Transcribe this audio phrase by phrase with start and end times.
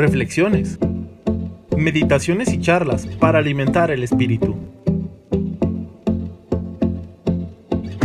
[0.00, 0.78] reflexiones,
[1.76, 4.56] meditaciones y charlas para alimentar el espíritu.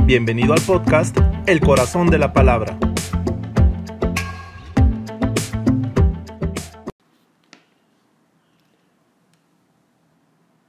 [0.04, 2.78] Bienvenido al podcast El Corazón de la Palabra.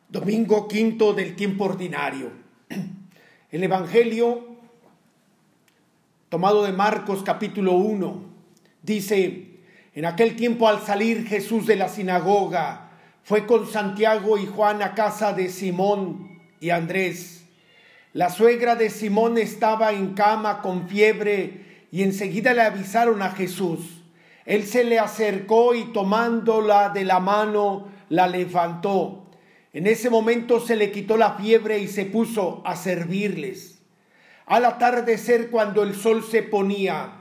[0.09, 2.31] Domingo quinto del tiempo ordinario.
[3.51, 4.47] El Evangelio
[6.29, 8.23] tomado de Marcos capítulo 1
[8.83, 9.56] dice,
[9.97, 12.91] en aquel tiempo al salir Jesús de la sinagoga,
[13.25, 17.47] fue con Santiago y Juan a casa de Simón y Andrés.
[18.13, 24.03] La suegra de Simón estaba en cama con fiebre y enseguida le avisaron a Jesús.
[24.45, 29.31] Él se le acercó y tomándola de la mano la levantó.
[29.73, 33.79] En ese momento se le quitó la fiebre y se puso a servirles.
[34.45, 37.21] Al atardecer, cuando el sol se ponía,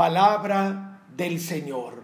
[0.00, 2.02] Palabra del Señor.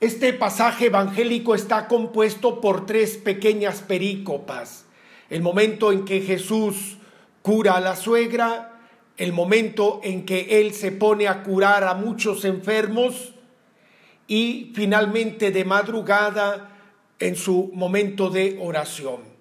[0.00, 4.86] Este pasaje evangélico está compuesto por tres pequeñas perícopas.
[5.28, 6.96] El momento en que Jesús
[7.42, 8.80] cura a la suegra,
[9.18, 13.34] el momento en que Él se pone a curar a muchos enfermos
[14.26, 16.70] y finalmente de madrugada
[17.18, 19.33] en su momento de oración.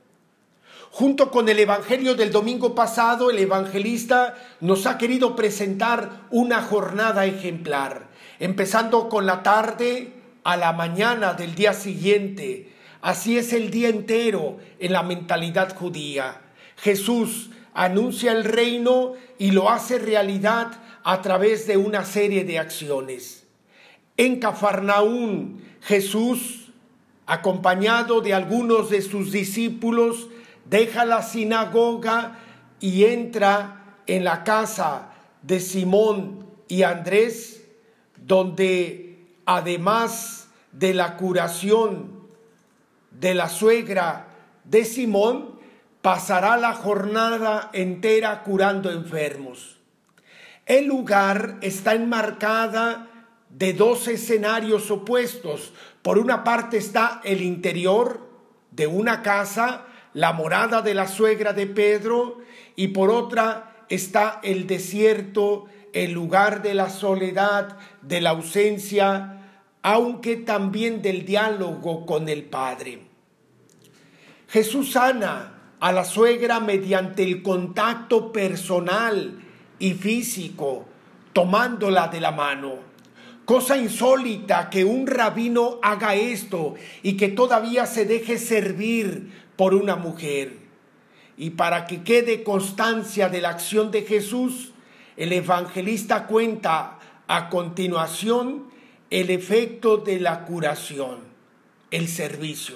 [0.95, 7.25] Junto con el Evangelio del domingo pasado, el evangelista nos ha querido presentar una jornada
[7.25, 12.71] ejemplar, empezando con la tarde a la mañana del día siguiente.
[13.01, 16.41] Así es el día entero en la mentalidad judía.
[16.77, 23.47] Jesús anuncia el reino y lo hace realidad a través de una serie de acciones.
[24.15, 26.71] En Cafarnaún, Jesús,
[27.25, 30.27] acompañado de algunos de sus discípulos,
[30.65, 32.39] deja la sinagoga
[32.79, 37.65] y entra en la casa de Simón y Andrés,
[38.17, 42.23] donde además de la curación
[43.11, 44.27] de la suegra
[44.63, 45.59] de Simón,
[46.01, 49.77] pasará la jornada entera curando enfermos.
[50.65, 53.07] El lugar está enmarcada
[53.49, 55.73] de dos escenarios opuestos.
[56.01, 58.27] Por una parte está el interior
[58.71, 62.39] de una casa, la morada de la suegra de Pedro
[62.75, 69.41] y por otra está el desierto, el lugar de la soledad, de la ausencia,
[69.81, 73.01] aunque también del diálogo con el Padre.
[74.47, 79.41] Jesús sana a la suegra mediante el contacto personal
[79.79, 80.85] y físico,
[81.33, 82.92] tomándola de la mano.
[83.45, 89.95] Cosa insólita que un rabino haga esto y que todavía se deje servir por una
[89.95, 90.57] mujer.
[91.37, 94.71] Y para que quede constancia de la acción de Jesús,
[95.17, 98.71] el evangelista cuenta a continuación
[99.09, 101.19] el efecto de la curación,
[101.91, 102.75] el servicio.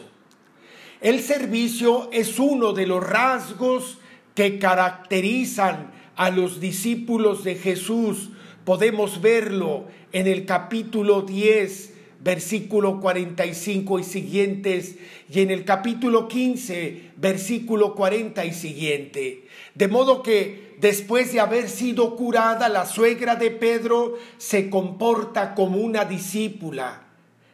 [1.02, 4.00] El servicio es uno de los rasgos
[4.36, 8.30] que caracterizan a los discípulos de Jesús.
[8.68, 14.96] Podemos verlo en el capítulo 10 versículo 45 y siguientes,
[15.32, 19.46] y en el capítulo 15, versículo 40 y siguiente.
[19.74, 25.78] De modo que después de haber sido curada, la suegra de Pedro se comporta como
[25.78, 27.04] una discípula.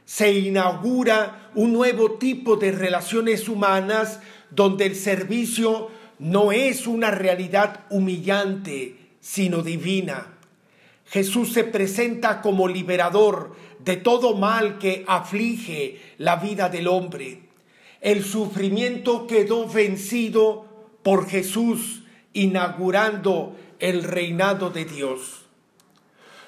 [0.06, 7.82] Se inaugura un nuevo tipo de relaciones humanas donde el servicio no es una realidad
[7.92, 10.33] humillante, sino divina.
[11.14, 17.42] Jesús se presenta como liberador de todo mal que aflige la vida del hombre.
[18.02, 20.66] El sufrimiento quedó vencido
[21.04, 22.02] por Jesús,
[22.34, 25.46] inaugurando el reinado de Dios.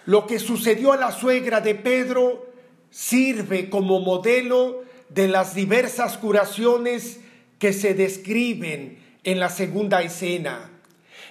[0.08, 2.48] Lo que sucedió a la suegra de Pedro
[2.90, 7.20] sirve como modelo de las diversas curaciones
[7.60, 10.72] que se describen en la segunda escena.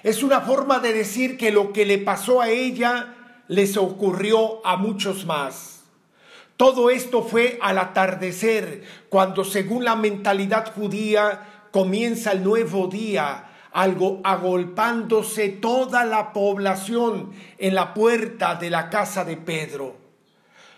[0.03, 3.14] Es una forma de decir que lo que le pasó a ella
[3.47, 5.83] les ocurrió a muchos más.
[6.57, 14.21] Todo esto fue al atardecer, cuando según la mentalidad judía comienza el nuevo día, algo
[14.23, 19.97] agolpándose toda la población en la puerta de la casa de Pedro.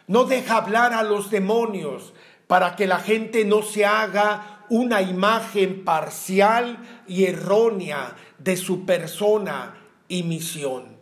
[0.07, 2.13] No deja hablar a los demonios
[2.47, 9.75] para que la gente no se haga una imagen parcial y errónea de su persona
[10.07, 10.96] y misión.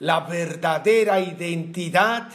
[0.00, 2.28] La verdadera identidad,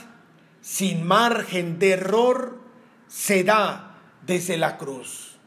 [0.61, 2.59] sin margen de error,
[3.07, 5.37] se da desde la cruz.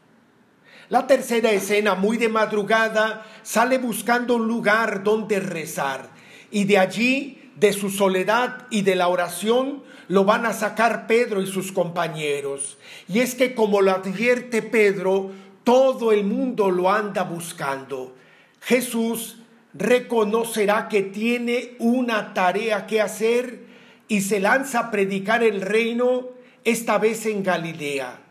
[0.89, 6.09] La tercera escena, muy de madrugada, sale buscando un lugar donde rezar
[6.49, 11.41] y de allí, de su soledad y de la oración, lo van a sacar Pedro
[11.41, 12.77] y sus compañeros.
[13.07, 15.31] Y es que como lo advierte Pedro,
[15.63, 18.15] todo el mundo lo anda buscando.
[18.61, 19.39] Jesús
[19.73, 23.65] reconocerá que tiene una tarea que hacer
[24.07, 26.29] y se lanza a predicar el reino,
[26.63, 28.27] esta vez en Galilea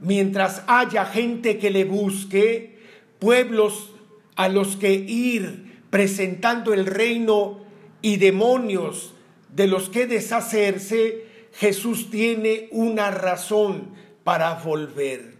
[0.00, 2.78] mientras haya gente que le busque,
[3.18, 3.92] pueblos
[4.34, 7.60] a los que ir presentando el reino
[8.02, 9.14] y demonios
[9.54, 13.90] de los que deshacerse, Jesús tiene una razón
[14.24, 15.34] para volver.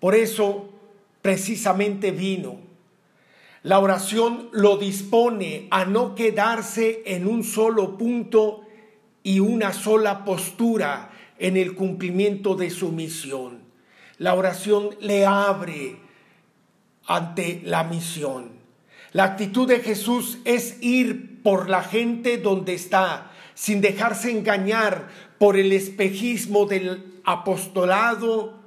[0.00, 0.68] Por eso
[1.22, 2.58] precisamente vino.
[3.64, 8.60] La oración lo dispone a no quedarse en un solo punto
[9.22, 13.62] y una sola postura en el cumplimiento de su misión.
[14.18, 15.96] La oración le abre
[17.06, 18.50] ante la misión.
[19.12, 25.08] La actitud de Jesús es ir por la gente donde está, sin dejarse engañar
[25.38, 28.60] por el espejismo del apostolado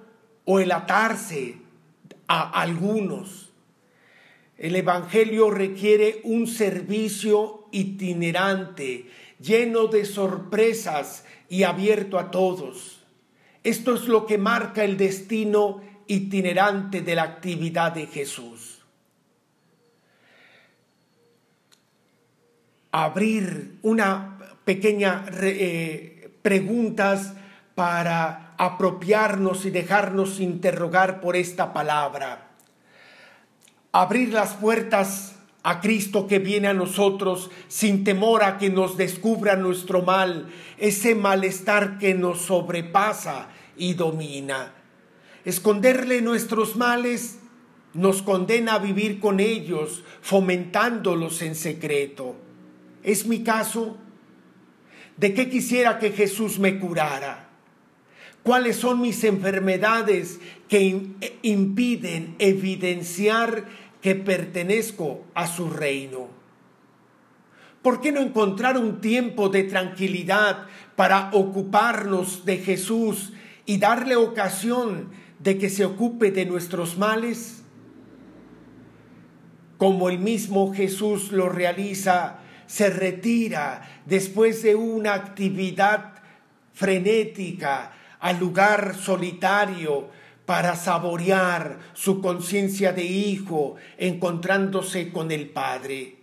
[0.44, 1.58] o el atarse
[2.28, 3.47] a algunos.
[4.58, 9.06] El Evangelio requiere un servicio itinerante,
[9.40, 13.06] lleno de sorpresas y abierto a todos.
[13.64, 18.82] Esto es lo que marca el destino itinerante de la actividad de Jesús.
[22.92, 27.34] Abrir una pequeña eh, preguntas
[27.76, 32.47] para apropiarnos y dejarnos interrogar por esta palabra.
[33.92, 39.56] Abrir las puertas a Cristo que viene a nosotros sin temor a que nos descubra
[39.56, 40.48] nuestro mal,
[40.78, 44.74] ese malestar que nos sobrepasa y domina.
[45.44, 47.40] Esconderle nuestros males
[47.94, 52.36] nos condena a vivir con ellos, fomentándolos en secreto.
[53.04, 53.98] ¿Es mi caso?
[55.18, 57.47] ¿De qué quisiera que Jesús me curara?
[58.48, 60.40] ¿Cuáles son mis enfermedades
[60.70, 61.02] que
[61.42, 63.66] impiden evidenciar
[64.02, 66.30] que pertenezco a su reino?
[67.82, 70.66] ¿Por qué no encontrar un tiempo de tranquilidad
[70.96, 73.34] para ocuparnos de Jesús
[73.66, 75.10] y darle ocasión
[75.40, 77.66] de que se ocupe de nuestros males?
[79.78, 86.14] Como el mismo Jesús lo realiza, se retira después de una actividad
[86.72, 90.10] frenética al lugar solitario
[90.46, 96.16] para saborear su conciencia de hijo encontrándose con el Padre.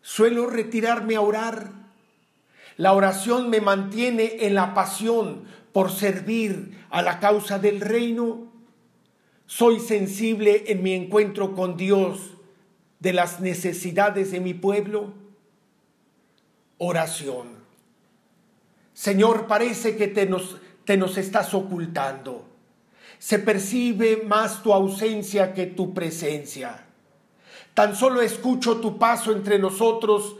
[0.00, 1.72] Suelo retirarme a orar.
[2.76, 8.46] La oración me mantiene en la pasión por servir a la causa del reino.
[9.46, 12.34] Soy sensible en mi encuentro con Dios
[13.00, 15.12] de las necesidades de mi pueblo.
[16.78, 17.58] Oración.
[18.94, 20.58] Señor, parece que te nos,
[20.88, 22.46] te nos estás ocultando.
[23.18, 26.82] Se percibe más tu ausencia que tu presencia.
[27.74, 30.36] Tan solo escucho tu paso entre nosotros,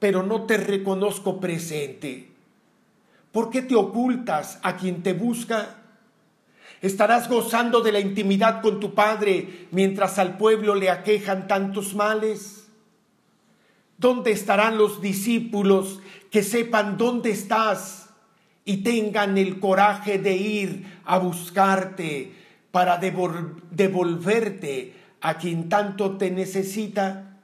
[0.00, 2.32] pero no te reconozco presente.
[3.30, 5.76] ¿Por qué te ocultas a quien te busca?
[6.80, 12.66] Estarás gozando de la intimidad con tu Padre mientras al pueblo le aquejan tantos males.
[13.98, 16.00] ¿Dónde estarán los discípulos
[16.32, 18.01] que sepan dónde estás
[18.64, 22.32] y tengan el coraje de ir a buscarte
[22.70, 27.38] para devolverte a quien tanto te necesita?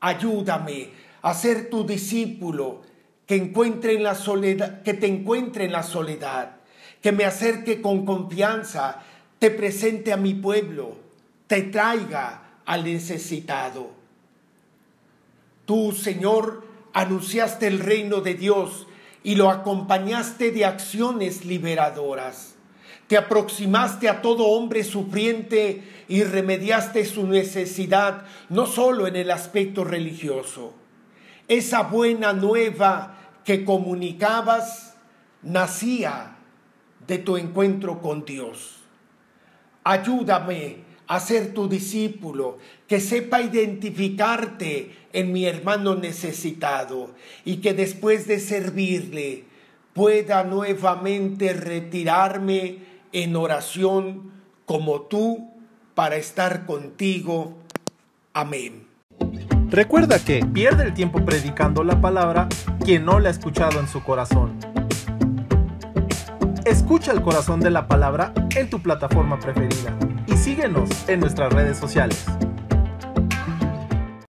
[0.00, 0.90] Ayúdame
[1.22, 2.82] a ser tu discípulo
[3.26, 6.56] que encuentre en la soledad, que te encuentre en la soledad,
[7.02, 9.02] que me acerque con confianza,
[9.38, 10.96] te presente a mi pueblo,
[11.46, 13.90] te traiga al necesitado.
[15.66, 18.86] Tú, Señor, anunciaste el reino de Dios
[19.22, 22.54] y lo acompañaste de acciones liberadoras.
[23.06, 29.84] Te aproximaste a todo hombre sufriente y remediaste su necesidad, no solo en el aspecto
[29.84, 30.74] religioso.
[31.48, 34.94] Esa buena nueva que comunicabas
[35.42, 36.36] nacía
[37.06, 38.76] de tu encuentro con Dios.
[39.84, 47.10] Ayúdame a ser tu discípulo, que sepa identificarte en mi hermano necesitado
[47.44, 49.44] y que después de servirle
[49.94, 52.78] pueda nuevamente retirarme
[53.12, 54.30] en oración
[54.66, 55.50] como tú
[55.94, 57.56] para estar contigo.
[58.34, 58.86] Amén.
[59.70, 62.48] Recuerda que pierde el tiempo predicando la palabra
[62.84, 64.67] quien no la ha escuchado en su corazón.
[66.68, 69.96] Escucha el corazón de la palabra en tu plataforma preferida
[70.26, 72.26] y síguenos en nuestras redes sociales.